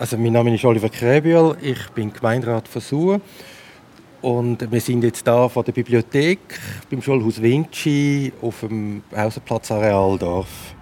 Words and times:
Also 0.00 0.16
mein 0.16 0.32
Name 0.32 0.54
ist 0.54 0.64
Oliver 0.64 0.90
Kräbühl, 0.90 1.56
ich 1.60 1.88
bin 1.88 2.12
Gemeinderat 2.12 2.68
von 2.68 2.80
Suhr 2.80 3.20
und 4.22 4.70
wir 4.70 4.80
sind 4.80 5.02
jetzt 5.02 5.26
da 5.26 5.48
vor 5.48 5.64
der 5.64 5.72
Bibliothek 5.72 6.38
beim 6.88 7.02
Schulhaus 7.02 7.42
Vinci 7.42 8.32
auf 8.40 8.60
dem 8.60 9.02
Außenplatz 9.10 9.72
Arealdorf. 9.72 10.76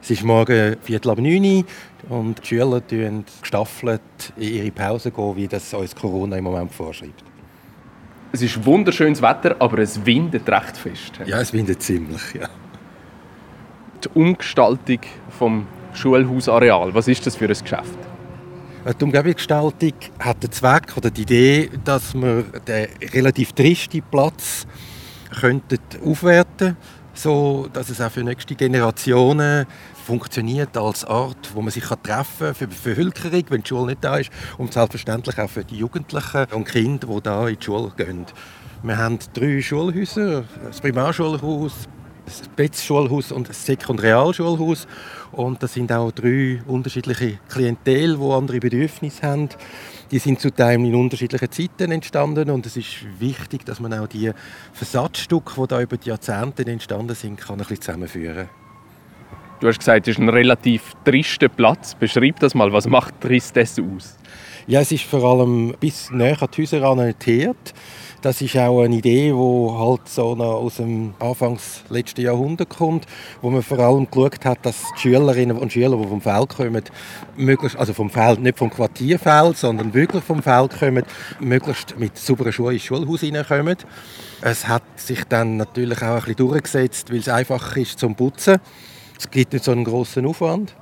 Es 0.00 0.12
ist 0.12 0.24
morgen 0.24 0.76
Viertel 0.80 1.10
ab 1.10 1.18
9 1.18 1.44
Uhr 1.44 1.64
und 2.08 2.42
die 2.42 2.46
Schüler 2.46 2.80
gehen 2.80 3.26
gestaffelt 3.42 4.00
in 4.38 4.54
ihre 4.54 4.70
Pause 4.70 5.10
gehen, 5.10 5.36
wie 5.36 5.46
das 5.46 5.74
uns 5.74 5.94
Corona 5.94 6.38
im 6.38 6.44
Moment 6.44 6.72
vorschreibt. 6.72 7.22
Es 8.32 8.40
ist 8.40 8.64
wunderschönes 8.64 9.20
Wetter, 9.20 9.56
aber 9.58 9.80
es 9.80 10.06
windet 10.06 10.48
recht 10.48 10.78
fest. 10.78 11.20
Ja, 11.26 11.38
es 11.38 11.52
windet 11.52 11.82
ziemlich, 11.82 12.32
ja. 12.32 12.48
Die 14.02 14.08
Umgestaltung 14.14 15.00
vom 15.38 15.66
Schulhausareal. 15.94 16.94
Was 16.94 17.08
ist 17.08 17.26
das 17.26 17.36
für 17.36 17.46
ein 17.46 17.48
Geschäft? 17.48 17.98
Die 19.00 19.04
Umgebungsgestaltung 19.04 19.94
hat 20.18 20.42
den 20.42 20.52
Zweck 20.52 20.96
oder 20.96 21.10
die 21.10 21.22
Idee, 21.22 21.70
dass 21.84 22.14
wir 22.14 22.42
den 22.66 22.88
relativ 23.12 23.52
tristen 23.52 24.02
Platz 24.10 24.66
aufwerten 26.04 26.76
so 27.14 27.68
dass 27.72 27.88
es 27.88 28.00
auch 28.00 28.10
für 28.10 28.22
nächste 28.22 28.54
Generationen 28.54 29.66
funktioniert 30.04 30.76
als 30.76 31.04
Ort, 31.04 31.54
wo 31.54 31.62
man 31.62 31.70
sich 31.70 31.84
treffen 31.84 32.04
kann 32.04 32.54
für 32.54 32.66
die 32.66 32.74
Bevölkerung, 32.74 33.44
wenn 33.48 33.62
die 33.62 33.68
Schule 33.68 33.86
nicht 33.86 34.04
da 34.04 34.16
ist 34.16 34.30
und 34.58 34.72
selbstverständlich 34.72 35.38
auch 35.38 35.48
für 35.48 35.64
die 35.64 35.76
Jugendlichen 35.76 36.46
und 36.52 36.64
Kinder, 36.64 37.06
die 37.06 37.22
da 37.22 37.48
in 37.48 37.56
die 37.58 37.64
Schule 37.64 37.92
gehen. 37.96 38.26
Wir 38.82 38.98
haben 38.98 39.18
drei 39.32 39.62
Schulhäuser, 39.62 40.44
das 40.66 40.80
Primarschulhaus, 40.80 41.88
das 42.26 42.42
Betz-Schulhaus 42.56 43.32
und 43.32 43.48
das 43.48 43.64
Sekundärschulhaus. 43.66 44.86
Und 45.32 45.62
das 45.62 45.74
sind 45.74 45.92
auch 45.92 46.12
drei 46.12 46.62
unterschiedliche 46.66 47.38
Klientel, 47.48 48.16
die 48.16 48.30
andere 48.30 48.60
Bedürfnisse 48.60 49.22
haben. 49.22 49.48
Die 50.10 50.18
sind 50.18 50.40
zu 50.40 50.50
Teil 50.50 50.76
in 50.76 50.94
unterschiedlichen 50.94 51.50
Zeiten 51.50 51.90
entstanden 51.90 52.50
und 52.50 52.66
es 52.66 52.76
ist 52.76 53.06
wichtig, 53.18 53.64
dass 53.64 53.80
man 53.80 53.94
auch 53.94 54.06
die 54.06 54.30
Versatzstücke, 54.72 55.60
die 55.60 55.66
da 55.66 55.80
über 55.80 55.96
die 55.96 56.08
Jahrzehnte 56.10 56.64
entstanden 56.66 57.14
sind, 57.14 57.40
kann 57.40 57.54
ein 57.54 57.58
bisschen 57.58 57.80
zusammenführen 57.80 58.48
Du 59.60 59.68
hast 59.68 59.78
gesagt, 59.78 60.08
es 60.08 60.16
ist 60.16 60.20
ein 60.20 60.28
relativ 60.28 60.92
trister 61.04 61.48
Platz. 61.48 61.94
Beschreib 61.94 62.38
das 62.40 62.54
mal. 62.54 62.72
Was 62.72 62.86
macht 62.86 63.20
Tristesse 63.20 63.82
aus? 63.82 64.16
Ja, 64.66 64.80
es 64.80 64.92
ist 64.92 65.04
vor 65.04 65.24
allem 65.24 65.74
bis 65.80 66.10
näher 66.10 66.40
an 66.42 66.48
die 66.54 66.62
Häuser 66.62 66.82
orientiert. 66.82 67.72
Das 68.24 68.40
ist 68.40 68.56
auch 68.56 68.80
eine 68.80 68.96
Idee, 68.96 69.32
die 69.32 69.78
halt 69.78 70.08
so 70.08 70.34
aus 70.34 70.76
dem 70.76 71.12
Anfangs 71.18 71.84
letzten 71.90 72.22
Jahrhundert 72.22 72.70
kommt, 72.70 73.04
wo 73.42 73.50
man 73.50 73.62
vor 73.62 73.78
allem 73.80 74.10
geschaut 74.10 74.42
hat, 74.46 74.64
dass 74.64 74.82
die 74.96 75.00
Schülerinnen 75.00 75.58
und 75.58 75.70
Schüler, 75.70 75.94
die 75.98 76.08
vom 76.08 76.22
Feld 76.22 76.48
kommen, 76.48 76.82
möglichst, 77.36 77.76
also 77.76 77.92
vom 77.92 78.08
Feld, 78.08 78.40
nicht 78.40 78.56
vom 78.56 78.70
Quartierfeld, 78.70 79.58
sondern 79.58 79.92
wirklich 79.92 80.24
vom 80.24 80.42
Feld 80.42 80.70
kommen, 80.78 81.04
möglichst 81.38 81.98
mit 81.98 82.16
sauberen 82.16 82.50
Schuhen 82.50 82.72
ins 82.72 82.84
Schulhaus 82.84 83.20
hineinkommen. 83.20 83.76
Es 84.40 84.68
hat 84.68 84.84
sich 84.96 85.24
dann 85.24 85.58
natürlich 85.58 85.98
auch 85.98 86.14
ein 86.14 86.20
bisschen 86.20 86.36
durchgesetzt, 86.36 87.10
weil 87.10 87.18
es 87.18 87.28
einfach 87.28 87.76
ist 87.76 87.98
zum 87.98 88.14
Putzen. 88.14 88.56
Es 89.18 89.30
gibt 89.30 89.52
nicht 89.52 89.66
so 89.66 89.72
einen 89.72 89.84
grossen 89.84 90.24
Aufwand. 90.24 90.74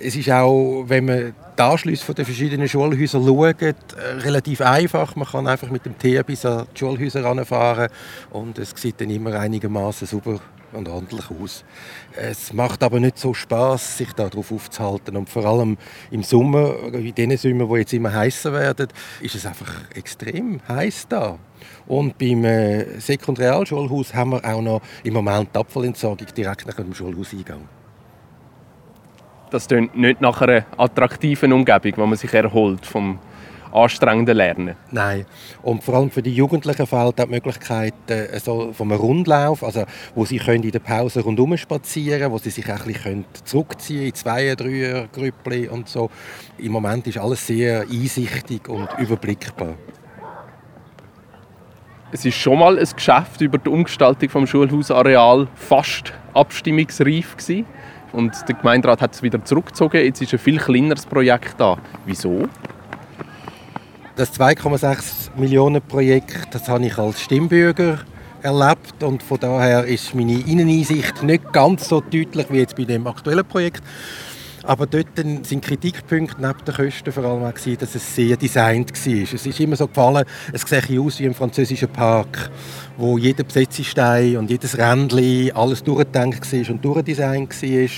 Es 0.00 0.14
ist 0.14 0.30
auch, 0.30 0.84
wenn 0.86 1.06
man 1.06 1.34
die 1.58 1.62
Anschlüsse 1.62 2.14
der 2.14 2.24
verschiedenen 2.24 2.68
Schulhäuser 2.68 3.20
schaut, 3.20 3.62
äh, 3.62 3.74
relativ 4.18 4.60
einfach. 4.60 5.16
Man 5.16 5.26
kann 5.26 5.48
einfach 5.48 5.70
mit 5.70 5.84
dem 5.84 5.98
Tier 5.98 6.22
bis 6.22 6.46
an 6.46 6.66
die 6.72 6.78
Schulhäuser 6.78 7.24
ranfahren 7.24 7.88
und 8.30 8.58
es 8.58 8.72
sieht 8.76 9.00
dann 9.00 9.10
immer 9.10 9.34
einigermaßen 9.34 10.06
sauber 10.06 10.40
und 10.72 10.88
ordentlich 10.88 11.24
aus. 11.30 11.64
Es 12.14 12.52
macht 12.52 12.82
aber 12.82 13.00
nicht 13.00 13.18
so 13.18 13.34
Spaß, 13.34 13.98
sich 13.98 14.12
darauf 14.12 14.52
aufzuhalten. 14.52 15.16
Und 15.16 15.28
vor 15.28 15.44
allem 15.44 15.76
im 16.10 16.22
Sommer, 16.22 16.76
in 16.92 17.14
den 17.14 17.36
Sommern, 17.36 17.68
die 17.68 17.78
jetzt 17.78 17.92
immer 17.92 18.12
heißer 18.12 18.52
werden, 18.52 18.88
ist 19.20 19.34
es 19.34 19.46
einfach 19.46 19.72
extrem 19.94 20.60
heiß 20.68 21.08
da. 21.08 21.38
Und 21.86 22.18
beim 22.18 22.44
äh, 22.44 23.00
Sekundärschulhaus 23.00 24.14
haben 24.14 24.30
wir 24.30 24.44
auch 24.44 24.62
noch 24.62 24.82
im 25.02 25.14
Moment 25.14 25.48
die 25.54 25.58
Abfallentsorgung 25.58 26.26
direkt 26.36 26.66
nach 26.66 26.74
dem 26.74 26.94
Schulhauseingang. 26.94 27.77
Das 29.50 29.66
klingt 29.66 29.96
nicht 29.96 30.20
nach 30.20 30.42
einer 30.42 30.64
attraktiven 30.76 31.52
Umgebung, 31.52 31.92
wo 31.96 32.06
man 32.06 32.18
sich 32.18 32.32
erholt 32.34 32.84
vom 32.84 33.18
anstrengenden 33.72 34.36
Lernen. 34.36 34.76
Nein. 34.90 35.26
Und 35.62 35.82
vor 35.82 35.94
allem 35.94 36.10
für 36.10 36.22
die 36.22 36.34
Jugendlichen 36.34 36.86
fehlt 36.86 37.20
auch 37.20 37.24
die 37.24 37.26
Möglichkeit 37.26 37.94
äh, 38.08 38.38
so 38.38 38.72
vom 38.72 38.92
Rundlauf, 38.92 39.62
also 39.62 39.84
wo 40.14 40.24
sie 40.24 40.38
können 40.38 40.64
in 40.64 40.70
der 40.70 40.78
Pause 40.78 41.20
rundum 41.20 41.56
spazieren, 41.56 42.32
wo 42.32 42.38
sie 42.38 42.50
sich 42.50 42.66
auch 42.66 42.80
ein 42.80 42.92
bisschen 42.92 43.24
zurückziehen 43.44 44.06
in 44.06 44.14
zwei, 44.14 44.54
drei 44.54 45.08
Grüppli 45.12 45.68
und 45.68 45.88
so. 45.88 46.10
Im 46.58 46.72
Moment 46.72 47.06
ist 47.06 47.18
alles 47.18 47.46
sehr 47.46 47.82
einsichtig 47.82 48.68
und 48.68 48.88
überblickbar. 48.98 49.74
Es 52.10 52.24
ist 52.24 52.36
schon 52.36 52.58
mal 52.58 52.78
ein 52.78 52.88
Geschäft 52.88 53.40
über 53.42 53.58
die 53.58 53.68
Umgestaltung 53.68 54.30
vom 54.30 54.46
Schulhausareal 54.46 55.46
fast 55.54 56.14
abstimmungsreif 56.32 57.36
gewesen. 57.36 57.66
Und 58.12 58.34
der 58.48 58.54
Gemeinderat 58.56 59.00
hat 59.02 59.14
es 59.14 59.22
wieder 59.22 59.44
zurückgezogen. 59.44 60.02
Jetzt 60.02 60.22
ist 60.22 60.32
ein 60.32 60.38
viel 60.38 60.58
kleineres 60.58 61.06
Projekt 61.06 61.54
da. 61.58 61.76
Wieso? 62.06 62.48
Das 64.16 64.32
2,6 64.38 65.36
Millionen 65.36 65.80
Projekt, 65.80 66.52
das 66.52 66.68
habe 66.68 66.84
ich 66.86 66.98
als 66.98 67.20
Stimmbürger 67.20 68.00
erlebt 68.42 69.02
und 69.02 69.22
von 69.22 69.38
daher 69.38 69.84
ist 69.84 70.14
meine 70.14 70.40
Inneneinsicht 70.40 71.22
nicht 71.22 71.52
ganz 71.52 71.88
so 71.88 72.00
deutlich 72.00 72.46
wie 72.50 72.58
jetzt 72.58 72.76
bei 72.76 72.84
dem 72.84 73.06
aktuellen 73.06 73.44
Projekt. 73.44 73.82
Aber 74.64 74.86
dort 74.86 75.06
sind 75.16 75.64
Kritikpunkte 75.64 76.42
neben 76.42 76.64
den 76.64 76.74
Kosten 76.74 77.12
vor 77.12 77.24
allem 77.24 77.44
auch 77.44 77.52
dass 77.52 77.94
es 77.94 78.14
sehr 78.14 78.36
designt 78.36 78.92
war. 78.92 79.22
Es 79.22 79.46
ist 79.46 79.60
immer 79.60 79.76
so 79.76 79.86
gefallen, 79.86 80.24
es 80.52 80.62
sieht 80.62 80.98
aus 80.98 81.20
wie 81.20 81.26
ein 81.26 81.34
französischer 81.34 81.86
Park, 81.86 82.50
wo 82.98 83.16
jeder 83.16 83.44
Besetzungsstein 83.44 84.36
und 84.36 84.50
jedes 84.50 84.76
Rändchen 84.76 85.54
alles 85.54 85.82
durchgedacht 85.84 86.52
war 86.52 86.70
und 86.70 86.84
durchdesignt 86.84 87.62
war. 87.62 87.88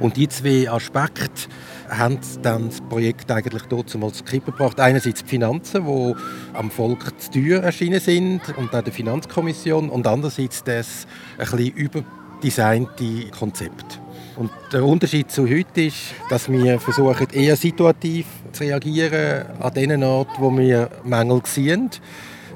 Und 0.00 0.16
die 0.16 0.26
zwei 0.28 0.68
Aspekte 0.68 1.48
haben 1.90 2.18
dann 2.42 2.70
das 2.70 2.80
Projekt 2.80 3.30
eigentlich 3.30 3.64
dort 3.64 3.94
mal 3.96 4.10
Kippen 4.10 4.52
gebracht. 4.52 4.80
Einerseits 4.80 5.22
die 5.22 5.28
Finanzen, 5.28 5.84
die 5.84 6.14
am 6.54 6.70
Volk 6.70 7.12
zu 7.20 7.30
teuer 7.30 7.62
erschienen 7.62 8.00
sind 8.00 8.40
und 8.56 8.74
auch 8.74 8.82
der 8.82 8.92
Finanzkommission 8.92 9.90
und 9.90 10.06
andererseits 10.06 10.64
das 10.64 11.06
ein 11.38 11.58
überdesignte 11.58 13.30
Konzept. 13.38 14.00
Und 14.36 14.50
der 14.72 14.84
Unterschied 14.84 15.30
zu 15.30 15.46
heute 15.46 15.82
ist, 15.82 16.14
dass 16.30 16.50
wir 16.50 16.80
versuchen, 16.80 17.28
eher 17.30 17.56
situativ 17.56 18.24
zu 18.52 18.64
reagieren 18.64 19.44
an 19.60 19.74
den 19.74 20.02
Orten, 20.02 20.32
wo 20.38 20.50
wir 20.56 20.88
Mängel 21.04 21.42
sehen. 21.44 21.90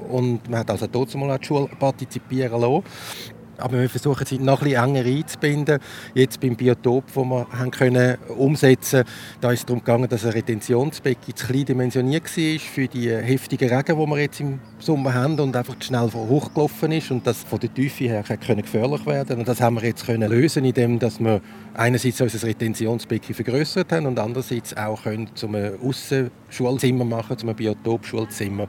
Und 0.09 0.49
man 0.49 0.59
hat 0.59 0.71
also 0.71 0.87
dort 0.87 1.13
mal 1.15 1.31
an 1.31 1.39
die 1.39 1.47
Schule 1.47 1.69
partizipieren 1.79 2.59
lassen. 2.59 2.83
Aber 3.57 3.81
wir 3.81 3.89
versuchen 3.89 4.25
sie 4.25 4.37
noch 4.37 4.61
ein 4.61 4.69
bisschen 4.69 4.95
enger 4.95 5.05
einzubinden. 5.05 5.79
Jetzt 6.13 6.39
beim 6.39 6.55
Biotop, 6.55 7.05
das 7.07 7.15
wir 7.15 7.47
haben 7.51 7.71
können 7.71 8.17
umsetzen 8.37 9.03
konnten, 9.03 9.41
da 9.41 9.51
ist 9.51 9.59
es 9.59 9.65
darum 9.65 9.79
gegangen, 9.79 10.07
dass 10.07 10.25
ein 10.25 10.31
Retentionsbecken 10.31 11.35
zu 11.35 11.47
klein 11.47 11.65
dimensioniert 11.65 12.25
war 12.25 12.59
für 12.59 12.87
die 12.87 13.09
heftigen 13.09 13.69
Regen, 13.69 13.99
die 13.99 14.05
wir 14.05 14.19
jetzt 14.19 14.39
im 14.39 14.59
Sommer 14.79 15.13
haben 15.13 15.39
und 15.39 15.55
einfach 15.55 15.75
schnell 15.79 16.11
hochgelaufen 16.13 16.91
ist 16.91 17.09
und 17.09 17.25
das 17.25 17.43
von 17.43 17.59
der 17.59 17.73
Tiefe 17.73 18.03
her 18.03 18.23
können 18.23 18.61
gefährlich 18.61 19.05
werden 19.05 19.39
Und 19.39 19.47
das 19.47 19.59
haben 19.59 19.75
wir 19.75 19.85
jetzt 19.85 20.05
können 20.05 20.29
lösen, 20.29 20.63
indem 20.63 20.99
dass 20.99 21.19
wir 21.19 21.41
einerseits 21.73 22.21
unser 22.21 22.47
Retentionsbecken 22.47 23.33
vergrößert 23.33 23.91
haben 23.91 24.05
und 24.05 24.19
andererseits 24.19 24.77
auch 24.77 25.01
können 25.03 25.29
zum 25.33 25.55
Aussenschulzimmer 25.55 27.05
machen, 27.05 27.37
zum 27.37 27.55
Biotop-Schulzimmer. 27.55 28.67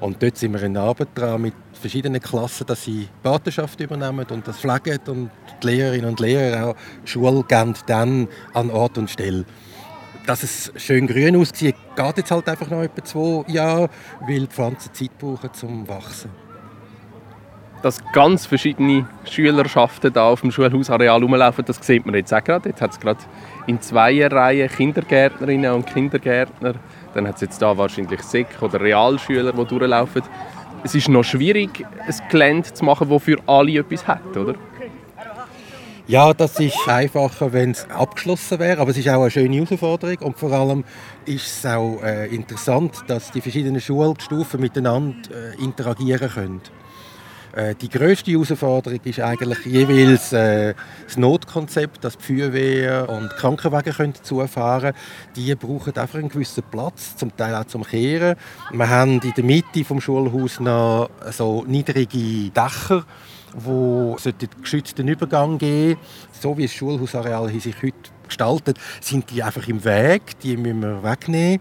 Und 0.00 0.22
dort 0.22 0.38
sind 0.38 0.54
wir 0.54 0.62
in 0.62 0.76
Arbeit 0.78 1.08
dran 1.14 1.42
mit 1.42 1.52
verschiedenen 1.74 2.20
Klassen, 2.20 2.66
dass 2.66 2.84
sie 2.84 3.08
Patenschaft 3.22 3.78
übernehmen 3.80 4.26
und 4.30 4.48
das 4.48 4.58
pflegen 4.58 4.98
und 5.06 5.30
die 5.62 5.66
Lehrerinnen 5.66 6.10
und 6.10 6.20
Lehrer 6.20 6.68
auch 6.68 6.76
Schule 7.04 7.44
geben 7.46 7.74
dann 7.86 8.28
an 8.54 8.70
Ort 8.70 8.96
und 8.96 9.10
Stelle. 9.10 9.44
Dass 10.26 10.42
es 10.42 10.72
schön 10.76 11.06
grün 11.06 11.36
aussieht, 11.36 11.76
geht 11.96 12.16
jetzt 12.16 12.30
halt 12.30 12.48
einfach 12.48 12.70
noch 12.70 12.82
etwa 12.82 13.04
zwei 13.04 13.44
Jahre, 13.52 13.90
weil 14.20 14.40
die 14.40 14.46
Pflanzen 14.46 14.92
Zeit 14.94 15.18
brauchen 15.18 15.52
zum 15.52 15.86
Wachsen. 15.88 16.30
Dass 17.82 17.98
ganz 18.12 18.46
verschiedene 18.46 19.06
Schülerschaften 19.24 20.12
da 20.12 20.28
auf 20.28 20.42
dem 20.42 20.50
Schulhausareal 20.50 21.22
rumlaufen, 21.22 21.64
das 21.64 21.78
sieht 21.80 22.04
man 22.04 22.14
jetzt 22.14 22.32
auch 22.32 22.44
gerade. 22.44 22.68
Jetzt 22.70 22.82
hat 22.82 22.92
es 22.92 23.00
gerade 23.00 23.20
in 23.66 23.80
zwei 23.80 24.26
Reihen 24.26 24.68
Kindergärtnerinnen 24.68 25.72
und 25.72 25.86
Kindergärtner. 25.86 26.74
Dann 27.14 27.26
hat 27.26 27.36
es 27.36 27.40
jetzt 27.42 27.62
da 27.62 27.76
wahrscheinlich 27.76 28.22
Sek- 28.22 28.62
oder 28.62 28.80
Realschüler, 28.80 29.52
die 29.52 29.64
durchlaufen 29.64 30.22
es 30.82 30.94
ist 30.94 31.08
noch 31.08 31.24
schwierig, 31.24 31.84
ein 32.06 32.28
Gelände 32.30 32.72
zu 32.72 32.84
machen, 32.84 33.08
das 33.08 33.22
für 33.22 33.38
alle 33.46 33.78
etwas 33.78 34.06
hat, 34.06 34.36
oder? 34.36 34.54
Ja, 36.06 36.34
das 36.34 36.58
ist 36.58 36.88
einfacher, 36.88 37.52
wenn 37.52 37.70
es 37.70 37.88
abgeschlossen 37.88 38.58
wäre, 38.58 38.80
aber 38.80 38.90
es 38.90 38.96
ist 38.96 39.08
auch 39.08 39.20
eine 39.20 39.30
schöne 39.30 39.54
Herausforderung 39.54 40.18
und 40.18 40.38
vor 40.38 40.50
allem 40.50 40.84
ist 41.24 41.46
es 41.46 41.66
auch 41.66 42.02
äh, 42.02 42.26
interessant, 42.34 43.04
dass 43.06 43.30
die 43.30 43.40
verschiedenen 43.40 43.80
Schulstufen 43.80 44.60
miteinander 44.60 45.30
äh, 45.30 45.62
interagieren 45.62 46.28
können. 46.28 46.60
Äh, 47.52 47.74
die 47.74 47.88
grösste 47.88 48.30
Herausforderung 48.30 49.00
ist 49.02 49.20
eigentlich 49.20 49.64
jeweils 49.66 50.32
äh, 50.32 50.74
das 51.04 51.16
Notkonzept, 51.16 52.04
dass 52.04 52.16
die 52.16 52.24
Feuerwehr 52.24 53.08
und 53.08 53.32
die 53.32 53.36
Krankenwagen 53.36 53.92
können 53.92 54.14
zufahren 54.14 54.94
Die 55.34 55.54
brauchen 55.56 55.96
einfach 55.96 56.18
einen 56.18 56.28
gewissen 56.28 56.62
Platz, 56.70 57.16
zum 57.16 57.36
Teil 57.36 57.54
auch 57.54 57.64
zum 57.64 57.84
Kehren. 57.84 58.36
Wir 58.72 58.88
haben 58.88 59.20
in 59.20 59.32
der 59.36 59.44
Mitte 59.44 59.82
des 59.82 60.02
Schulhaus 60.04 60.60
noch 60.60 61.10
so 61.32 61.64
niedrige 61.66 62.50
Dächer, 62.50 63.04
wo 63.54 64.16
den 64.24 64.48
geschützten 64.62 65.08
Übergang 65.08 65.58
geben 65.58 65.98
So 66.40 66.56
wie 66.56 66.62
das 66.62 66.72
Schulhausareal 66.72 67.48
sich 67.58 67.82
heute 67.82 68.10
gestaltet, 68.28 68.78
sind 69.00 69.28
die 69.30 69.42
einfach 69.42 69.66
im 69.66 69.84
Weg, 69.84 70.38
die 70.40 70.56
müssen 70.56 70.82
wir 70.82 71.02
wegnehmen. 71.02 71.60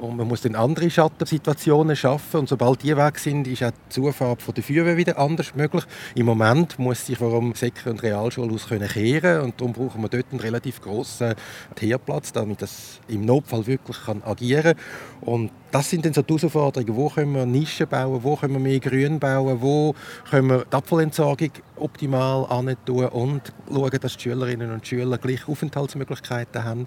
Und 0.00 0.16
man 0.16 0.26
muss 0.26 0.40
dann 0.40 0.54
andere 0.54 0.90
Schattensituationen 0.90 1.94
schaffen. 1.94 2.40
Und 2.40 2.48
sobald 2.48 2.82
die 2.82 2.96
weg 2.96 3.18
sind, 3.18 3.46
ist 3.46 3.62
auch 3.62 3.70
die 3.70 3.88
Zufahrt 3.90 4.40
von 4.40 4.54
der 4.54 4.64
Feuerwehr 4.64 4.96
wieder 4.96 5.18
anders 5.18 5.54
möglich. 5.54 5.84
Im 6.14 6.26
Moment 6.26 6.78
muss 6.78 7.06
sich 7.06 7.18
dem 7.18 7.54
Sektor- 7.54 7.92
und 7.92 8.02
Realschulhaus 8.02 8.66
können 8.66 8.88
kehren 8.88 9.42
und 9.42 9.60
darum 9.60 9.72
brauchen 9.72 10.00
wir 10.02 10.08
dort 10.08 10.26
einen 10.30 10.40
relativ 10.40 10.80
grossen 10.80 11.34
Teerplatz, 11.74 12.32
damit 12.32 12.62
das 12.62 13.00
im 13.08 13.24
Notfall 13.24 13.66
wirklich 13.66 13.98
kann 14.04 14.22
agieren 14.24 14.74
kann. 14.74 15.28
Und 15.28 15.50
das 15.70 15.90
sind 15.90 16.04
dann 16.04 16.12
so 16.12 16.22
die 16.22 16.34
Herausforderungen. 16.34 16.96
Wo 16.96 17.08
können 17.08 17.34
wir 17.34 17.46
Nischen 17.46 17.86
bauen? 17.86 18.20
Wo 18.22 18.36
können 18.36 18.54
wir 18.54 18.60
mehr 18.60 18.80
Grün 18.80 19.20
bauen? 19.20 19.60
Wo 19.60 19.94
können 20.28 20.48
wir 20.48 20.64
die 20.64 20.76
Abfallentsorgung 20.76 21.50
optimal 21.76 22.76
tun 22.84 23.06
und 23.06 23.52
schauen, 23.68 24.00
dass 24.00 24.16
die 24.16 24.22
Schülerinnen 24.22 24.72
und 24.72 24.86
Schüler 24.86 25.18
gleich 25.18 25.48
Aufenthaltsmöglichkeiten 25.48 26.64
haben 26.64 26.86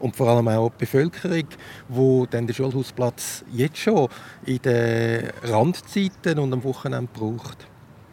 und 0.00 0.16
vor 0.16 0.28
allem 0.28 0.48
auch 0.48 0.70
die 0.70 0.78
Bevölkerung, 0.78 1.46
wo 1.88 2.26
dann 2.26 2.46
den 2.52 2.56
Schulhausplatz 2.56 3.44
jetzt 3.52 3.78
schon 3.78 4.08
in 4.44 4.58
den 4.58 5.30
Randzeiten 5.42 6.38
und 6.38 6.52
am 6.52 6.62
Wochenende 6.64 7.08
braucht. 7.12 7.66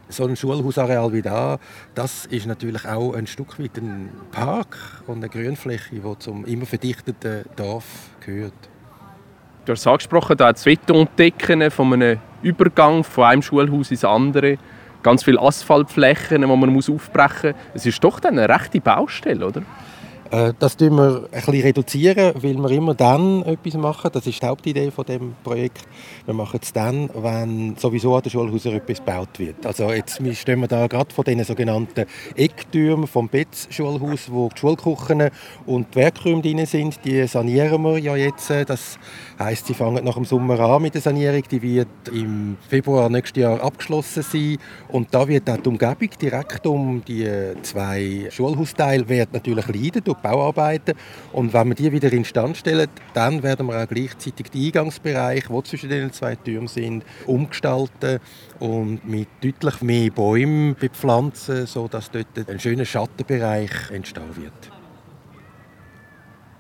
So 0.08 0.26
ein 0.26 0.36
Schulhausareal 0.36 1.14
wie 1.14 1.22
da, 1.22 1.60
das 1.94 2.26
ist 2.26 2.48
natürlich 2.48 2.86
auch 2.86 3.14
ein 3.14 3.28
Stück 3.28 3.60
weit 3.60 3.78
ein 3.78 4.10
Park 4.32 5.04
und 5.06 5.18
eine 5.18 5.30
Grünfläche, 5.30 5.96
die 5.96 6.20
zum 6.20 6.46
immer 6.46 6.66
verdichteten 6.66 7.44
Dorf 7.56 7.86
gehört. 8.26 8.54
Du 9.66 9.74
hast 9.74 9.82
es 9.82 9.88
angesprochen, 9.88 10.36
da 10.38 10.52
das 10.52 10.66
Wetter 10.66 11.06
von 11.70 11.94
einem 11.94 12.18
Übergang 12.42 13.04
von 13.04 13.26
einem 13.26 13.42
Schulhaus 13.44 13.92
ins 13.92 14.04
andere. 14.04 14.58
Ganz 15.04 15.24
viele 15.24 15.40
Asphaltflächen, 15.40 16.42
die 16.42 16.48
man 16.48 16.76
aufbrechen 16.76 17.52
muss. 17.52 17.66
Es 17.76 17.86
ist 17.86 18.04
doch 18.04 18.20
dann 18.20 18.40
eine 18.40 18.50
rechte 18.50 18.82
Baustelle, 18.82 19.46
oder? 19.46 19.62
Äh, 20.32 20.54
das 20.60 20.78
reduzieren 20.78 20.96
wir 20.96 21.28
ein 21.32 21.62
reduzieren, 21.62 22.34
weil 22.36 22.58
wir 22.58 22.70
immer 22.72 22.94
dann 22.94 23.42
etwas 23.44 23.74
machen. 23.74 24.12
Das 24.14 24.28
ist 24.28 24.42
die 24.42 24.46
Hauptidee 24.46 24.92
von 24.92 25.06
dem 25.06 25.36
Projekt. 25.44 25.88
Wir 26.26 26.34
machen 26.36 26.60
es 26.62 26.72
dann, 26.72 27.10
wenn 27.16 27.76
sowieso 27.78 28.16
an 28.16 28.22
den 28.22 28.30
Schulhäusern 28.30 28.74
etwas 28.74 29.00
gebaut 29.00 29.40
wird. 29.40 29.66
Also 29.66 29.92
jetzt 29.92 30.22
stehen 30.38 30.60
wir 30.60 30.68
da 30.68 30.86
gerade 30.88 31.14
vor 31.14 31.24
den 31.24 31.44
sogenannten 31.44 32.06
Ecktürmen 32.36 33.08
vom 33.08 33.28
Betz-Schulhaus, 33.28 34.32
wo 34.32 34.50
die 34.50 34.60
Schulküchen 34.60 35.30
und 35.66 35.96
die 35.96 35.96
Werkräume 35.96 36.42
drin 36.42 36.66
sind. 36.66 37.00
Die 37.04 37.26
sanieren 37.26 37.82
wir 37.82 37.98
ja 37.98 38.16
jetzt. 38.16 38.50
Das 38.50 39.00
heisst, 39.40 39.66
sie 39.68 39.74
fangen 39.74 40.06
nach 40.06 40.16
dem 40.16 40.26
Sommer 40.26 40.60
an 40.60 40.84
mit 40.84 40.94
der 40.94 41.02
Sanierung. 41.02 41.44
Die 41.50 41.62
wird 41.62 41.88
im 42.12 42.58
Februar 42.68 43.10
nächstes 43.10 43.42
Jahr 43.42 43.64
abgeschlossen 43.64 44.22
sein. 44.22 44.58
Und 44.90 45.08
da 45.12 45.28
wird 45.28 45.50
auch 45.50 45.58
die 45.58 45.70
Umgebung 45.70 46.10
direkt 46.22 46.68
um 46.68 47.04
die 47.04 47.28
zwei 47.64 48.28
Schulhausteile 48.30 49.08
wird 49.10 49.34
natürlich 49.34 49.68
leiden 49.68 50.04
Bauarbeiten. 50.22 50.96
Und 51.32 51.54
wenn 51.54 51.70
wir 51.70 51.76
die 51.76 51.92
wieder 51.92 52.12
instand 52.12 52.58
stellen, 52.58 52.88
dann 53.14 53.44
werden 53.44 53.68
wir 53.68 53.84
auch 53.84 53.88
gleichzeitig 53.88 54.50
den 54.52 54.66
Eingangsbereich, 54.66 55.48
der 55.48 55.64
zwischen 55.64 55.90
den 55.90 56.12
zwei 56.12 56.36
Türmen 56.36 56.68
sind, 56.68 57.04
umgestalten 57.26 58.20
und 58.60 59.08
mit 59.08 59.28
deutlich 59.42 59.82
mehr 59.82 60.12
Bäumen 60.12 60.76
bepflanzen, 60.76 61.66
sodass 61.66 62.12
dort 62.12 62.28
ein 62.48 62.60
schöner 62.60 62.86
Schattenbereich 62.86 63.92
entstehen 63.92 64.36
wird. 64.36 64.72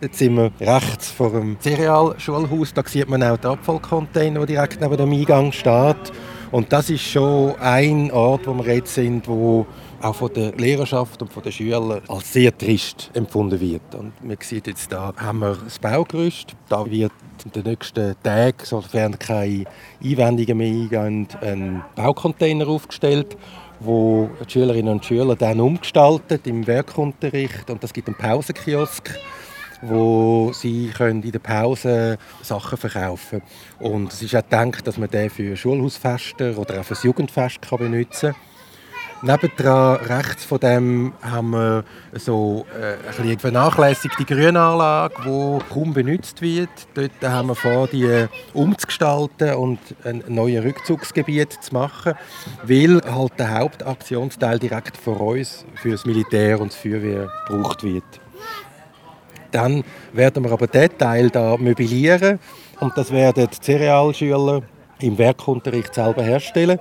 Jetzt 0.02 0.20
sind 0.20 0.36
wir 0.38 0.50
rechts 0.62 1.12
vor 1.12 1.32
dem 1.32 1.60
Cerealschulhaus. 1.60 2.74
Da 2.74 2.84
sieht 2.86 3.10
man 3.10 3.22
auch 3.22 3.36
den 3.36 3.52
Abfallcontainer, 3.52 4.46
der 4.46 4.46
direkt 4.46 4.80
neben 4.80 4.96
dem 4.96 5.12
Eingang 5.12 5.52
steht. 5.52 6.14
Und 6.52 6.74
das 6.74 6.90
ist 6.90 7.04
schon 7.04 7.56
ein 7.60 8.12
Ort, 8.12 8.48
wo 8.48 8.54
wir 8.54 8.74
jetzt 8.74 8.96
sind, 8.96 9.28
wo 9.28 9.68
auch 10.02 10.16
von 10.16 10.34
der 10.34 10.54
Lehrerschaft 10.54 11.22
und 11.22 11.32
von 11.32 11.44
den 11.44 11.52
Schülern 11.52 12.02
als 12.08 12.34
sehr 12.34 12.58
trist 12.58 13.12
empfunden 13.14 13.60
wird. 13.60 13.94
Und 13.94 14.14
man 14.24 14.38
sieht 14.42 14.66
jetzt 14.66 14.92
da 14.92 15.14
haben 15.16 15.40
wir 15.40 15.58
das 15.64 15.78
Baugerüst. 15.78 16.56
Da 16.68 16.90
wird 16.90 17.12
in 17.46 17.52
den 17.52 17.64
nächsten 17.64 18.16
Tagen, 18.24 18.58
sofern 18.64 19.20
keine 19.20 19.66
Einwendungen 20.04 20.58
mehr 20.58 20.68
eingehen, 20.68 21.28
ein 21.42 21.84
Baucontainer 21.96 22.68
aufgestellt 22.68 23.38
wo 23.80 24.30
die 24.46 24.52
Schülerinnen 24.52 24.94
und 24.94 25.06
Schüler 25.06 25.36
dann 25.36 25.60
umgestaltet 25.60 26.46
im 26.48 26.68
Werkunterricht 26.68 27.70
und 27.70 27.82
das 27.82 27.94
gibt 27.94 28.08
einen 28.08 28.18
Pausenkiosk 28.18 29.18
wo 29.82 30.52
sie 30.54 30.92
können 30.96 31.24
in 31.24 31.32
der 31.32 31.40
Pause 31.40 32.18
Sachen 32.42 32.78
verkaufen 32.78 33.42
können. 33.80 33.94
Und 33.94 34.14
es 34.14 34.22
ist 34.22 34.36
auch 34.36 34.44
gedacht, 34.44 34.86
dass 34.86 34.98
man 34.98 35.10
den 35.10 35.30
für 35.30 35.56
Schulhausfeste 35.56 36.56
oder 36.56 36.80
auch 36.80 36.84
für 36.84 36.96
das 36.96 37.04
Jugendfest 37.04 37.62
kann 37.62 37.80
benutzen 37.80 38.34
kann. 38.34 38.42
Nebendran, 39.22 39.98
rechts 39.98 40.46
von 40.46 40.60
dem, 40.60 41.14
haben 41.22 41.50
wir 41.50 41.84
so 42.14 42.66
äh, 42.74 43.22
eine 43.22 43.38
vernachlässigte 43.38 44.24
Grünanlage, 44.24 45.16
die 45.26 45.74
kaum 45.74 45.94
benutzt 45.94 46.42
wird. 46.42 46.70
Dort 46.94 47.12
haben 47.22 47.50
wir 47.50 47.56
vor, 47.56 47.88
die 47.88 48.28
umzugestalten 48.54 49.56
und 49.56 49.80
ein 50.06 50.24
neues 50.30 50.64
Rückzugsgebiet 50.64 51.52
zu 51.62 51.74
machen, 51.74 52.14
weil 52.64 53.02
halt 53.04 53.38
der 53.38 53.60
Hauptaktionsteil 53.60 54.58
direkt 54.58 54.96
vor 54.96 55.20
uns 55.20 55.66
für 55.76 55.92
das 55.92 56.06
Militär 56.06 56.62
und 56.62 56.72
das 56.72 56.80
Feuerwehr 56.80 57.30
gebraucht 57.46 57.84
wird. 57.84 58.22
Dann 59.52 59.84
werden 60.14 60.44
wir 60.44 60.52
aber 60.52 60.68
diesen 60.68 60.98
Teil 60.98 61.30
da 61.30 61.58
möblieren 61.58 62.40
und 62.80 62.98
das 62.98 63.12
werden 63.12 63.48
die 63.52 63.62
Cerealschüler 63.62 64.62
im 65.00 65.18
Werkunterricht 65.18 65.94
selber 65.94 66.24
herstellen. 66.24 66.80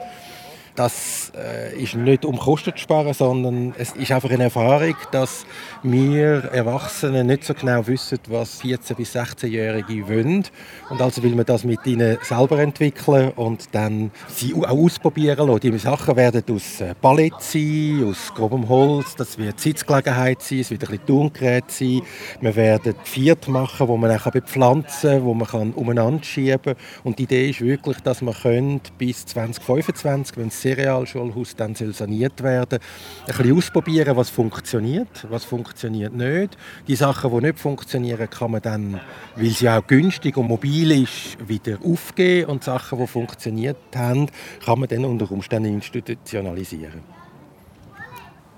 Das 0.78 1.32
äh, 1.36 1.76
ist 1.76 1.96
nicht 1.96 2.24
um 2.24 2.38
Kosten 2.38 2.70
zu 2.70 2.78
sparen, 2.78 3.12
sondern 3.12 3.74
es 3.76 3.96
ist 3.96 4.12
einfach 4.12 4.30
eine 4.30 4.44
Erfahrung, 4.44 4.94
dass 5.10 5.44
wir 5.82 6.44
Erwachsene 6.52 7.24
nicht 7.24 7.42
so 7.42 7.52
genau 7.52 7.84
wissen, 7.88 8.20
was 8.28 8.62
14- 8.62 8.94
bis 8.94 9.16
16-Jährige 9.16 10.08
wollen. 10.08 10.44
Und 10.88 11.02
also 11.02 11.20
will 11.24 11.34
man 11.34 11.46
das 11.46 11.64
mit 11.64 11.84
ihnen 11.84 12.16
selber 12.22 12.60
entwickeln 12.60 13.32
und 13.34 13.74
dann 13.74 14.12
sie 14.28 14.54
auch 14.54 14.68
ausprobieren 14.68 15.48
lassen. 15.48 15.60
Die 15.62 15.78
Sachen 15.78 16.14
werden 16.14 16.44
aus 16.48 16.80
äh, 16.80 16.94
Palett 16.94 17.34
sein, 17.40 18.04
aus 18.08 18.32
grobem 18.32 18.68
Holz, 18.68 19.16
das 19.16 19.36
wird 19.36 19.58
Sitzgelegenheit 19.58 20.42
sein, 20.42 20.60
es 20.60 20.70
wird 20.70 20.84
ein 20.84 20.90
bisschen 20.90 21.06
Turngerät 21.06 21.72
sein. 21.72 22.02
Wir 22.40 22.54
werden 22.54 22.94
Viert 23.02 23.48
machen, 23.48 23.88
wo 23.88 23.96
man 23.96 24.16
auch 24.16 24.30
bepflanzen 24.30 25.10
kann, 25.10 25.24
wo 25.24 25.34
man 25.34 25.48
kann 25.48 25.72
umeinander 25.72 26.22
schieben 26.22 26.62
kann. 26.62 26.76
Und 27.02 27.18
die 27.18 27.24
Idee 27.24 27.50
ist 27.50 27.62
wirklich, 27.62 27.98
dass 27.98 28.22
man 28.22 28.80
bis 28.96 29.26
2025, 29.26 30.36
wenn 30.36 30.46
es 30.46 30.67
Cerealschulhaus 30.74 31.56
dann 31.56 31.74
soll 31.74 31.94
saniert 31.94 32.42
werden 32.42 32.78
ein 32.80 33.26
bisschen 33.26 33.56
ausprobieren, 33.56 34.16
was 34.16 34.30
funktioniert, 34.30 35.26
was 35.30 35.44
funktioniert 35.44 36.14
nicht. 36.14 36.56
Die 36.86 36.96
Sachen, 36.96 37.30
die 37.30 37.46
nicht 37.46 37.58
funktionieren, 37.58 38.28
kann 38.28 38.50
man 38.50 38.62
dann, 38.62 39.00
weil 39.36 39.50
sie 39.50 39.68
auch 39.68 39.86
günstig 39.86 40.36
und 40.36 40.48
mobil 40.48 41.02
ist, 41.02 41.36
wieder 41.46 41.78
aufgeben 41.84 42.50
und 42.50 42.64
Sachen, 42.64 42.98
die 42.98 43.06
funktioniert 43.06 43.76
haben, 43.94 44.26
kann 44.64 44.80
man 44.80 44.88
dann 44.88 45.04
unter 45.04 45.30
Umständen 45.30 45.74
institutionalisieren. 45.74 47.02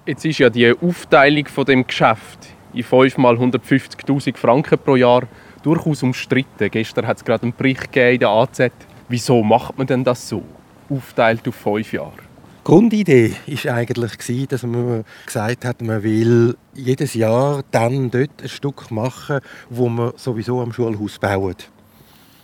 Jetzt 0.07 0.25
ist 0.25 0.39
ja 0.39 0.51
die 0.51 0.73
Aufteilung 0.73 1.47
von 1.47 1.65
dem 1.65 1.87
Geschäft 1.87 2.49
in 2.73 2.83
5 2.83 3.19
mal 3.19 3.37
150.000 3.37 4.37
Franken 4.37 4.79
pro 4.79 4.97
Jahr 4.97 5.29
durchaus 5.63 6.03
umstritten. 6.03 6.71
Gestern 6.71 7.07
hat 7.07 7.19
es 7.19 7.25
gerade 7.25 7.45
einen 7.45 7.55
Bericht 7.55 7.93
gegeben 7.93 8.15
in 8.15 8.21
der 8.21 8.29
AZ. 8.31 8.71
Wieso 9.09 9.43
macht 9.43 9.77
man 9.77 9.87
denn 9.87 10.05
das 10.05 10.29
so? 10.29 10.43
Aufteilt 10.91 11.47
auf 11.49 11.55
fünf 11.55 11.93
Jahre? 11.93 12.13
Die 12.61 12.65
Grundidee 12.65 13.35
war 13.47 13.75
eigentlich, 13.75 14.47
dass 14.49 14.63
man 14.65 15.05
gesagt 15.25 15.65
hat, 15.65 15.81
man 15.81 16.03
will 16.03 16.57
jedes 16.75 17.15
Jahr 17.15 17.63
dann 17.71 18.11
dort 18.11 18.43
ein 18.43 18.49
Stück 18.49 18.91
machen, 18.91 19.41
wo 19.71 19.89
man 19.89 20.13
sowieso 20.17 20.61
am 20.61 20.73
Schulhaus 20.73 21.19
baut. 21.19 21.71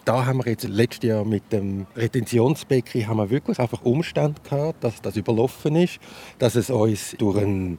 Da 0.06 0.24
haben 0.24 0.38
wir 0.38 0.52
jetzt 0.52 0.68
letztes 0.68 1.08
Jahr 1.08 1.24
mit 1.24 1.52
dem 1.52 1.86
Retentionsbecken 1.96 3.08
haben 3.08 3.16
wir 3.16 3.28
wirklich 3.28 3.58
einfach 3.58 3.82
Umstand 3.82 4.42
gehabt, 4.44 4.84
dass 4.84 5.02
das 5.02 5.16
überlaufen 5.16 5.76
ist, 5.76 5.98
dass 6.38 6.54
es 6.54 6.70
uns 6.70 7.16
durch 7.18 7.38
einen 7.38 7.78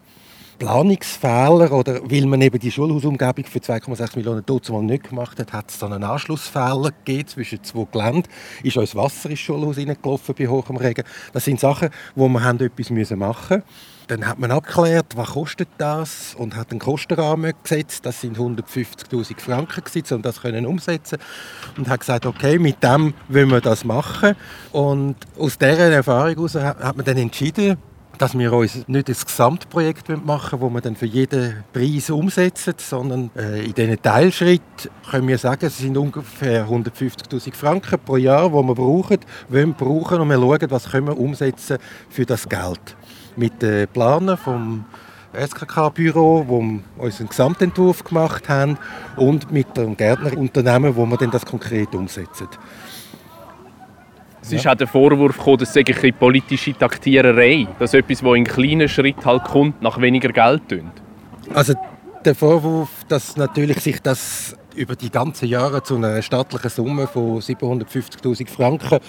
Planungsfehler 0.57 1.71
oder 1.71 2.01
weil 2.03 2.25
man 2.25 2.41
eben 2.41 2.59
die 2.59 2.71
Schulhausumgebung 2.71 3.45
für 3.45 3.59
2,6 3.59 4.15
Millionen 4.15 4.43
mal 4.69 4.83
nicht 4.83 5.09
gemacht 5.09 5.39
hat, 5.39 5.53
hat 5.53 5.69
es 5.69 5.79
dann 5.79 5.93
einen 5.93 6.03
Anschlussfehler 6.03 6.91
gegeben 6.91 7.27
zwischen 7.27 7.63
zwei 7.63 7.85
Geländen. 7.91 8.23
Ist 8.63 8.77
uns 8.77 8.95
Wasser 8.95 9.29
ins 9.29 9.39
Schulhaus 9.39 9.77
reingelaufen 9.77 10.35
bei 10.37 10.47
hohem 10.47 10.77
Regen. 10.77 11.03
Das 11.33 11.45
sind 11.45 11.59
Sachen, 11.59 11.89
wo 12.15 12.27
wir 12.27 12.43
haben 12.43 12.59
etwas 12.59 13.11
machen 13.11 13.63
dann 14.07 14.25
hat 14.25 14.39
man 14.39 14.51
abgeklärt, 14.51 15.17
was 15.17 15.31
kostet 15.31 15.67
das 15.77 16.33
und 16.35 16.55
hat 16.55 16.71
einen 16.71 16.79
Kostenrahmen 16.79 17.53
gesetzt. 17.61 18.05
Das 18.05 18.21
sind 18.21 18.37
150.000 18.37 19.39
Franken 19.39 19.83
gewesen, 19.83 20.15
um 20.15 20.21
das 20.21 20.41
können 20.41 20.65
umsetzen 20.65 21.19
und 21.77 21.89
hat 21.89 21.99
gesagt, 21.99 22.25
okay, 22.25 22.57
mit 22.57 22.81
dem 22.81 23.13
wollen 23.27 23.51
wir 23.51 23.61
das 23.61 23.83
machen. 23.83 24.35
Und 24.71 25.15
aus 25.37 25.57
dieser 25.57 25.91
Erfahrung 25.91 26.35
heraus 26.35 26.55
hat 26.55 26.95
man 26.95 27.05
dann 27.05 27.17
entschieden, 27.17 27.77
dass 28.17 28.37
wir 28.37 28.51
uns 28.53 28.87
nicht 28.87 29.09
das 29.09 29.25
Gesamtprojekt 29.25 30.09
machen 30.25 30.59
wollen, 30.59 30.73
das 30.73 30.83
wir 30.83 30.89
dann 30.89 30.95
für 30.95 31.05
jeden 31.05 31.63
Preis 31.73 32.09
umsetzen, 32.09 32.73
sondern 32.77 33.29
äh, 33.35 33.65
in 33.65 33.73
diesen 33.73 34.01
Teilschritten 34.01 34.89
können 35.09 35.27
wir 35.27 35.37
sagen, 35.37 35.65
es 35.65 35.77
sind 35.77 35.97
ungefähr 35.97 36.67
150'000 36.67 37.53
Franken 37.53 37.99
pro 37.99 38.17
Jahr, 38.17 38.49
die 38.49 38.55
wir 38.55 38.75
brauchen, 38.75 39.19
wollen 39.49 39.73
brauchen 39.73 40.21
und 40.21 40.29
wir 40.29 40.37
schauen, 40.37 40.71
was 40.71 40.91
können 40.91 41.07
wir 41.07 41.17
umsetzen 41.17 41.77
für 42.09 42.25
das 42.25 42.47
Geld. 42.47 42.95
Mit 43.35 43.61
den 43.61 43.87
Planern 43.87 44.37
vom 44.37 44.85
SKK-Büro, 45.33 46.45
wo 46.47 46.61
wir 46.61 46.81
unseren 46.97 47.29
Gesamtentwurf 47.29 48.03
gemacht 48.03 48.49
haben 48.49 48.77
und 49.15 49.51
mit 49.51 49.77
dem 49.77 49.95
Gärtnerunternehmen, 49.95 50.95
wo 50.95 51.05
wir 51.05 51.17
dann 51.17 51.31
das 51.31 51.45
konkret 51.45 51.93
umsetzen. 51.93 52.47
Es 54.47 54.53
ist 54.53 54.65
auch 54.65 54.75
der 54.75 54.87
Vorwurf 54.87 55.37
gekommen, 55.37 55.57
das 55.57 55.73
sei 55.73 55.83
eine 55.85 56.13
politische 56.13 56.73
Taktiererei, 56.73 57.67
dass 57.79 57.93
etwas, 57.93 58.21
das 58.21 58.33
in 58.33 58.45
kleinen 58.45 58.87
Schritten 58.87 59.25
halt 59.25 59.43
kommt, 59.43 59.81
nach 59.81 59.99
weniger 59.99 60.29
Geld 60.29 60.69
tönt. 60.69 60.93
Also 61.53 61.73
der 62.23 62.33
Vorwurf, 62.33 62.87
dass 63.09 63.35
natürlich 63.35 63.81
sich 63.81 64.01
das 64.01 64.55
über 64.73 64.95
die 64.95 65.09
ganzen 65.09 65.49
Jahre 65.49 65.83
zu 65.83 65.95
einer 65.95 66.21
staatlichen 66.21 66.69
Summe 66.69 67.07
von 67.07 67.41
750.000 67.41 68.47
Franken 68.47 68.99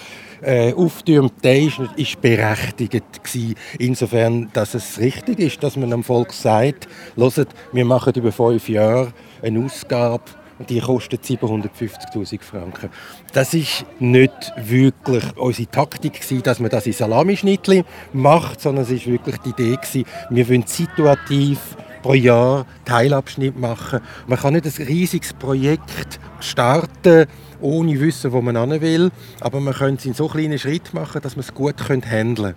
äh, 0.41 0.73
auftürmt, 0.73 1.33
der 1.41 1.61
ist, 1.61 1.79
ist 1.95 2.19
berechtigt 2.19 3.23
gewesen. 3.23 3.55
Insofern, 3.77 4.49
dass 4.51 4.73
es 4.73 4.99
richtig 4.99 5.39
ist, 5.39 5.63
dass 5.63 5.77
man 5.77 5.93
am 5.93 6.03
Volk 6.03 6.33
sagt, 6.33 6.89
hört, 7.15 7.47
wir 7.71 7.85
machen 7.85 8.13
über 8.13 8.33
fünf 8.33 8.67
Jahre 8.67 9.13
eine 9.41 9.63
Ausgabe 9.63 10.23
die 10.67 10.79
kostet 10.79 11.23
750'000 11.23 12.41
Franken. 12.41 12.89
Das 13.33 13.53
ist 13.53 13.85
nicht 13.99 14.53
wirklich 14.57 15.23
unsere 15.37 15.69
Taktik 15.69 16.21
gewesen, 16.21 16.43
dass 16.43 16.59
man 16.59 16.69
das 16.69 16.85
in 16.85 16.93
Salamischnittli 16.93 17.85
macht, 18.13 18.61
sondern 18.61 18.83
es 18.83 18.91
ist 18.91 19.07
wirklich 19.07 19.37
die 19.37 19.49
Idee 19.49 19.75
gewesen, 19.75 20.05
wir 20.29 20.49
wollen 20.49 20.65
situativ 20.67 21.59
pro 22.01 22.13
Jahr 22.13 22.65
Teilabschnitt 22.85 23.57
machen. 23.59 23.99
Man 24.27 24.39
kann 24.39 24.53
nicht 24.53 24.65
ein 24.65 24.85
riesiges 24.85 25.33
Projekt 25.33 26.19
starten, 26.39 27.27
ohne 27.61 27.99
wissen, 27.99 28.31
wo 28.31 28.41
man 28.41 28.57
hin 28.57 28.81
will, 28.81 29.11
aber 29.41 29.59
man 29.59 29.73
könnte 29.73 29.99
es 29.99 30.05
in 30.05 30.13
so 30.13 30.27
kleinen 30.27 30.59
Schritten 30.59 30.97
machen, 30.97 31.21
dass 31.21 31.35
man 31.35 31.41
es 31.41 31.53
gut 31.53 31.75
handeln 31.89 32.01
könnte. 32.01 32.55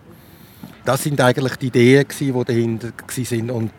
Das 0.84 1.02
sind 1.04 1.20
eigentlich 1.20 1.56
die 1.56 1.68
Ideen, 1.68 2.06
die 2.18 2.32
dahinter 2.32 2.88
waren. 2.88 3.50
Und 3.50 3.70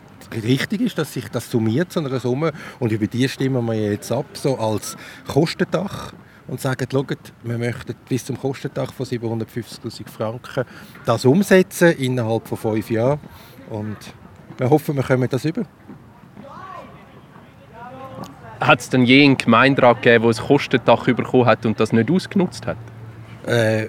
richtig 0.42 0.80
ist, 0.80 0.98
dass 0.98 1.12
sich 1.12 1.28
das 1.28 1.50
summiert 1.50 1.92
zu 1.92 2.00
einer 2.00 2.18
Summe 2.20 2.52
und 2.80 2.92
über 2.92 3.06
die 3.06 3.28
stimmen 3.28 3.64
wir 3.66 3.92
jetzt 3.92 4.10
ab, 4.12 4.26
so 4.34 4.58
als 4.58 4.96
Kostendach 5.26 6.12
und 6.46 6.60
sagen, 6.60 6.86
schaut, 6.90 7.32
wir 7.42 7.58
möchten 7.58 7.94
bis 8.08 8.24
zum 8.24 8.38
Kostendach 8.38 8.92
von 8.92 9.06
750'000 9.06 10.08
Franken 10.08 10.64
das 11.04 11.24
umsetzen 11.24 11.92
innerhalb 11.92 12.46
von 12.46 12.58
fünf 12.58 12.90
Jahren 12.90 13.20
und 13.70 13.96
wir 14.58 14.70
hoffen, 14.70 14.96
wir 14.96 15.02
kommen 15.02 15.28
das 15.28 15.44
über. 15.44 15.62
Hat 18.60 18.80
es 18.80 18.88
denn 18.88 19.04
je 19.04 19.24
einen 19.24 19.36
Gemeinderat 19.36 20.02
gegeben, 20.02 20.24
der 20.24 20.36
ein 20.36 20.46
Kostendach 20.46 21.04
bekommen 21.06 21.46
hat 21.46 21.66
und 21.66 21.80
das 21.80 21.92
nicht 21.92 22.10
ausgenutzt 22.10 22.66
hat? 22.66 22.76
Äh, 23.46 23.88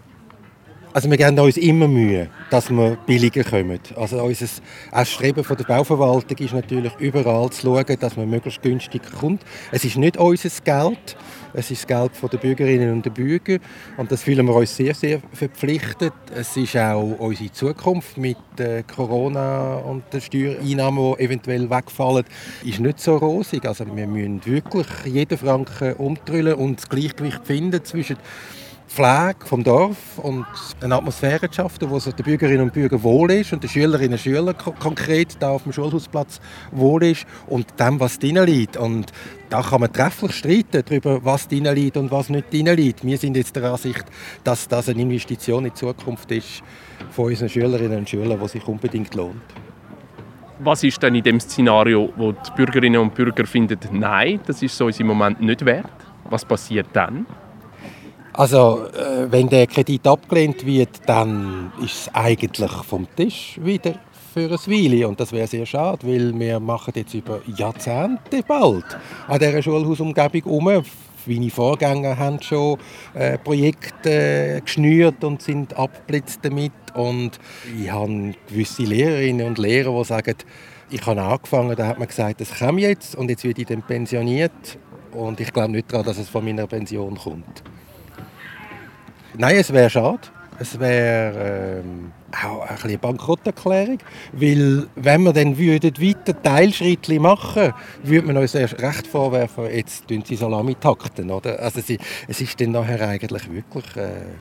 also 0.96 1.12
wir 1.12 1.18
geben 1.18 1.38
uns 1.38 1.58
immer 1.58 1.90
Mühe, 1.90 2.30
dass 2.50 2.70
wir 2.70 2.96
billiger 3.06 3.44
kommen. 3.44 3.82
Also 3.98 4.24
unser 4.24 4.48
Streben 5.04 5.44
von 5.44 5.58
der 5.58 5.66
Bauverwaltung 5.66 6.38
ist 6.38 6.54
natürlich 6.54 6.94
überall 7.00 7.50
zu 7.50 7.64
schauen, 7.64 7.98
dass 8.00 8.16
man 8.16 8.30
möglichst 8.30 8.62
günstig 8.62 9.02
kommt. 9.20 9.42
Es 9.74 9.84
ist 9.84 9.98
nicht 9.98 10.16
unser 10.16 10.50
Geld, 10.64 11.18
es 11.52 11.70
ist 11.70 11.82
das 11.82 11.88
Geld 11.88 12.32
der 12.32 12.38
Bürgerinnen 12.38 12.94
und 12.94 13.04
der 13.04 13.10
Bürger 13.10 13.58
und 13.98 14.10
das 14.10 14.24
fühlen 14.24 14.46
wir 14.46 14.56
uns 14.56 14.74
sehr, 14.74 14.94
sehr 14.96 15.20
verpflichtet. 15.34 16.14
Es 16.34 16.56
ist 16.56 16.78
auch 16.78 17.20
unsere 17.20 17.52
Zukunft 17.52 18.18
mit 18.18 18.38
Corona 18.88 19.76
und 19.76 20.04
den 20.14 20.22
Steuereinnahmen, 20.22 21.16
die 21.18 21.24
eventuell 21.26 21.70
wegfallen, 21.70 22.24
ist 22.64 22.80
nicht 22.80 23.02
so 23.02 23.18
rosig. 23.18 23.66
Also 23.66 23.86
wir 23.94 24.08
müssen 24.08 24.46
wirklich 24.46 24.88
jeden 25.04 25.38
Franken 25.38 25.96
umdrüllen 25.96 26.54
und 26.54 26.78
das 26.78 26.88
Gleichgewicht 26.88 27.42
finden 27.46 27.84
zwischen 27.84 28.16
Pflege 28.88 29.46
vom 29.46 29.64
Dorf 29.64 30.20
und 30.20 30.46
eine 30.82 30.96
Atmosphäre 30.96 31.50
zu 31.50 31.56
schaffen, 31.56 31.90
wo 31.90 32.00
den 32.00 32.24
Bürgerinnen 32.24 32.62
und 32.62 32.74
Bürgern 32.74 33.04
wohl 33.04 33.32
ist 33.32 33.52
und 33.52 33.64
den 33.64 33.70
Schülerinnen 33.70 34.14
und 34.14 34.20
Schülern 34.20 34.56
konkret 34.80 35.38
da 35.40 35.50
auf 35.50 35.64
dem 35.64 35.74
Schulhausplatz 35.74 36.40
wohl 36.72 37.04
ist 37.04 37.26
und 37.48 37.68
dem, 37.80 38.00
was 38.00 38.20
drinnen 38.20 38.46
liegt. 38.46 38.78
Und 38.78 39.12
da 39.50 39.62
kann 39.62 39.82
man 39.82 39.92
trefflich 39.92 40.34
streiten 40.34 40.84
darüber, 40.86 41.26
was 41.26 41.48
drinnen 41.48 41.76
liegt 41.76 41.98
und 41.98 42.12
was 42.12 42.30
nicht 42.30 42.54
drinnen 42.54 42.78
liegt. 42.78 43.04
Wir 43.04 43.18
sind 43.18 43.36
jetzt 43.36 43.56
der 43.56 43.72
Ansicht, 43.72 44.06
dass 44.44 44.68
das 44.68 44.88
eine 44.88 45.02
Investition 45.02 45.66
in 45.66 45.72
die 45.72 45.76
Zukunft 45.76 46.32
ist 46.32 46.62
von 47.10 47.26
unseren 47.26 47.50
Schülerinnen 47.50 48.00
und 48.00 48.10
Schülern, 48.10 48.40
die 48.40 48.48
sich 48.48 48.68
unbedingt 48.68 49.14
lohnt. 49.16 49.42
Was 50.60 50.84
ist 50.84 51.04
denn 51.04 51.16
in 51.16 51.24
dem 51.24 51.40
Szenario, 51.40 52.14
wo 52.16 52.32
die 52.32 52.52
Bürgerinnen 52.56 53.02
und 53.02 53.14
Bürger 53.14 53.46
finden, 53.46 53.78
nein, 53.92 54.40
das 54.46 54.62
ist 54.62 54.78
so 54.78 54.88
im 54.88 55.08
Moment 55.08 55.42
nicht 55.42 55.66
wert? 55.66 55.92
Was 56.30 56.46
passiert 56.46 56.88
dann? 56.94 57.26
Also, 58.38 58.88
äh, 58.88 59.32
wenn 59.32 59.48
der 59.48 59.66
Kredit 59.66 60.06
abgelehnt 60.06 60.66
wird, 60.66 60.90
dann 61.06 61.72
ist 61.82 61.94
es 61.94 62.10
eigentlich 62.14 62.72
vom 62.84 63.08
Tisch 63.16 63.58
wieder 63.64 63.94
für 64.34 64.52
ein 64.52 64.52
Weile. 64.52 65.08
Und 65.08 65.22
das 65.22 65.32
wäre 65.32 65.48
sehr 65.48 65.66
schade, 65.66 66.06
weil 66.06 66.38
wir 66.38 66.60
machen 66.60 66.92
jetzt 66.98 67.14
über 67.14 67.40
Jahrzehnte 67.56 68.44
bald 68.46 68.84
an 69.30 69.40
dieser 69.40 69.62
Schulhausumgebung 69.62 70.44
um. 70.52 70.84
Meine 71.28 71.50
Vorgänger 71.50 72.18
haben 72.18 72.42
schon 72.42 72.78
äh, 73.14 73.38
Projekte 73.38 74.12
äh, 74.58 74.60
geschnürt 74.60 75.24
und 75.24 75.42
sind 75.42 75.74
abgeblitzt 75.78 76.42
damit. 76.44 76.74
Und 76.94 77.40
ich 77.82 77.90
habe 77.90 78.34
gewisse 78.50 78.84
Lehrerinnen 78.84 79.48
und 79.48 79.58
Lehrer, 79.60 79.98
die 79.98 80.04
sagen, 80.04 80.36
ich 80.90 81.06
habe 81.06 81.22
angefangen, 81.22 81.74
da 81.78 81.88
hat 81.88 82.00
man 82.00 82.10
gesagt, 82.10 82.42
das 82.42 82.60
kommt 82.60 82.82
jetzt 82.82 83.16
und 83.16 83.30
jetzt 83.30 83.46
werde 83.46 83.62
ich 83.62 83.68
dann 83.68 83.82
pensioniert. 83.82 84.78
Und 85.14 85.40
ich 85.40 85.54
glaube 85.54 85.72
nicht 85.72 85.94
daran, 85.94 86.06
dass 86.06 86.18
es 86.18 86.28
von 86.28 86.44
meiner 86.44 86.68
Pension 86.68 87.16
kommt. 87.16 87.64
Nein, 89.38 89.58
es 89.58 89.72
wäre 89.74 89.90
schade. 89.90 90.20
Es 90.58 90.80
wäre 90.80 91.82
ähm, 91.84 92.12
auch 92.44 92.66
ein 92.66 92.76
bisschen 92.76 93.00
Bankrotterklärung, 93.00 93.98
weil 94.32 94.88
wenn 94.96 95.24
wir 95.24 95.34
dann 95.34 95.58
würden 95.58 95.94
weiter 96.00 96.42
Teilschritte 96.42 97.20
machen 97.20 97.74
würde 98.04 98.28
man 98.28 98.38
uns 98.38 98.56
erst 98.56 98.82
recht 98.82 99.06
vorwerfen, 99.06 99.66
jetzt 99.70 100.08
tun 100.08 100.24
sie 100.26 100.38
Salami 100.38 100.76
takten. 100.76 101.30
Oder? 101.30 101.60
Also 101.60 101.80
es, 101.80 101.98
es 102.28 102.42
ist 102.42 102.62
dann 102.62 102.72
nachher 102.72 103.06
eigentlich 103.06 103.52
wirklich 103.52 103.98
äh, 103.98 104.36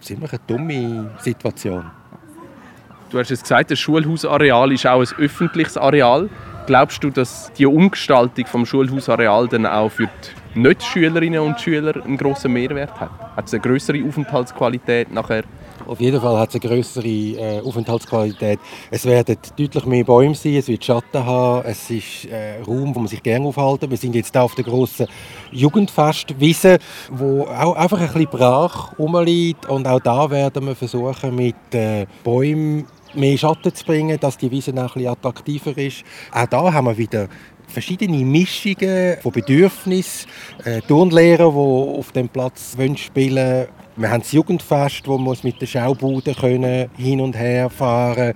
ziemlich 0.00 0.32
eine 0.32 0.40
dumme 0.46 1.10
Situation. 1.20 1.90
Du 3.08 3.18
hast 3.18 3.30
es 3.30 3.42
gesagt, 3.42 3.70
das 3.70 3.78
Schulhausareal 3.78 4.72
ist 4.72 4.86
auch 4.86 5.00
ein 5.00 5.18
öffentliches 5.18 5.78
Areal. 5.78 6.28
Glaubst 6.66 7.02
du, 7.04 7.10
dass 7.10 7.52
die 7.56 7.66
Umgestaltung 7.66 8.44
vom 8.46 8.66
Schulhausareal 8.66 9.48
dann 9.48 9.64
auch 9.64 9.90
für 9.90 10.06
die 10.06 10.43
Nicht-Schülerinnen 10.54 11.40
und 11.40 11.60
Schüler 11.60 12.04
einen 12.04 12.16
grossen 12.16 12.52
Mehrwert 12.52 12.98
hat? 13.00 13.10
Hat 13.36 13.46
es 13.46 13.54
eine 13.54 13.62
größere 13.62 14.04
Aufenthaltsqualität 14.06 15.12
nachher? 15.12 15.44
Auf 15.86 16.00
jeden 16.00 16.20
Fall 16.20 16.38
hat 16.38 16.54
es 16.54 16.54
eine 16.54 16.70
größere 16.70 17.06
äh, 17.06 17.60
Aufenthaltsqualität. 17.60 18.58
Es 18.90 19.04
werden 19.04 19.36
deutlich 19.56 19.84
mehr 19.84 20.04
Bäume 20.04 20.34
sein, 20.34 20.54
es 20.54 20.68
wird 20.68 20.84
Schatten 20.84 21.24
haben, 21.24 21.66
es 21.66 21.90
ist 21.90 22.26
äh, 22.26 22.60
Raum, 22.62 22.94
wo 22.94 23.00
man 23.00 23.08
sich 23.08 23.22
gerne 23.22 23.46
aufhalten. 23.46 23.90
Wir 23.90 23.98
sind 23.98 24.14
jetzt 24.14 24.36
auf 24.36 24.54
der 24.54 24.64
grossen 24.64 25.06
Jugendfestwiese, 25.50 26.78
wo 27.10 27.42
auch 27.42 27.76
einfach 27.76 28.00
ein 28.00 28.06
bisschen 28.06 28.26
brach 28.26 28.98
rumliegt 28.98 29.66
und 29.66 29.86
auch 29.86 30.00
da 30.00 30.30
werden 30.30 30.66
wir 30.66 30.74
versuchen 30.74 31.34
mit 31.34 31.56
äh, 31.72 32.06
Bäumen 32.22 32.86
mehr 33.14 33.38
Schatten 33.38 33.74
zu 33.74 33.84
bringen, 33.84 34.18
dass 34.18 34.38
die 34.38 34.50
Wiese 34.50 34.72
ein 34.72 34.76
bisschen 34.76 35.06
attraktiver 35.06 35.76
ist. 35.76 36.04
Auch 36.32 36.46
da 36.46 36.72
haben 36.72 36.86
wir 36.86 36.98
wieder 36.98 37.28
verschiedene 37.66 38.24
Mischungen 38.24 39.16
von 39.20 39.32
Bedürfnissen. 39.32 40.30
Äh, 40.64 40.80
Turnlehrer, 40.82 41.50
die 41.50 41.98
auf 41.98 42.12
dem 42.12 42.28
Platz 42.28 42.76
spielen 42.96 43.36
wollen. 43.36 43.68
Wir 43.96 44.10
haben 44.10 44.22
das 44.22 44.32
Jugendfest, 44.32 45.06
wo 45.06 45.18
wir 45.18 45.36
mit 45.42 45.60
den 45.60 45.68
Schaubuden 45.68 46.34
können, 46.34 46.90
hin 46.96 47.20
und 47.20 47.36
her 47.36 47.70
fahren 47.70 48.34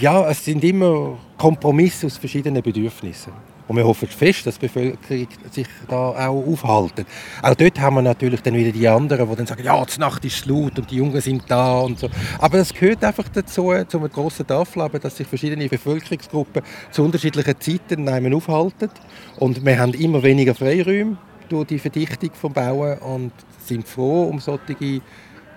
Ja, 0.00 0.28
es 0.30 0.44
sind 0.44 0.64
immer 0.64 1.18
Kompromisse 1.36 2.06
aus 2.06 2.16
verschiedenen 2.16 2.62
Bedürfnissen. 2.62 3.32
Und 3.68 3.76
wir 3.76 3.84
hoffen 3.84 4.08
fest, 4.08 4.46
dass 4.46 4.58
die 4.58 4.66
Bevölkerung 4.66 5.28
sich 5.50 5.66
da 5.88 6.28
auch 6.28 6.46
aufhalten. 6.46 7.04
Auch 7.42 7.54
dort 7.54 7.80
haben 7.80 7.96
wir 7.96 8.02
natürlich 8.02 8.40
dann 8.42 8.54
wieder 8.54 8.70
die 8.70 8.86
anderen, 8.86 9.28
die 9.28 9.36
dann 9.36 9.46
sagen, 9.46 9.64
ja, 9.64 9.84
die 9.84 9.98
Nacht 9.98 10.24
ist 10.24 10.46
laut 10.46 10.78
und 10.78 10.90
die 10.90 10.96
Jungen 10.96 11.20
sind 11.20 11.42
da 11.48 11.80
und 11.80 11.98
so. 11.98 12.08
Aber 12.38 12.58
das 12.58 12.72
gehört 12.72 13.02
einfach 13.02 13.28
dazu, 13.28 13.72
zu 13.88 13.98
einem 13.98 14.10
grossen 14.10 14.46
Dorfleben, 14.46 15.00
dass 15.00 15.16
sich 15.16 15.26
verschiedene 15.26 15.68
Bevölkerungsgruppen 15.68 16.62
zu 16.92 17.02
unterschiedlichen 17.02 17.60
Zeiten 17.60 18.34
aufhalten. 18.34 18.90
Und 19.38 19.64
wir 19.64 19.78
haben 19.78 19.94
immer 19.94 20.22
weniger 20.22 20.54
Freiräume 20.54 21.16
durch 21.48 21.66
die 21.66 21.78
Verdichtung 21.78 22.30
vom 22.34 22.52
Bauen 22.52 22.98
und 22.98 23.32
sind 23.64 23.86
froh 23.86 24.24
um 24.24 24.38
solche 24.38 25.00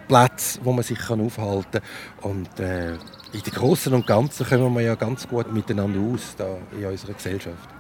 Plätze, 0.07 0.59
wo 0.63 0.73
man 0.73 0.83
sich 0.83 0.99
aufhalten 1.09 1.81
kann. 2.21 2.31
Und 2.31 2.59
äh, 2.59 2.93
in 2.93 3.41
der 3.45 3.53
Großen 3.53 3.93
und 3.93 4.07
Ganzen 4.07 4.47
kommen 4.47 4.73
wir 4.73 4.81
ja 4.81 4.95
ganz 4.95 5.27
gut 5.27 5.53
miteinander 5.53 5.99
aus 5.99 6.35
da 6.35 6.57
in 6.75 6.85
unserer 6.85 7.13
Gesellschaft. 7.13 7.78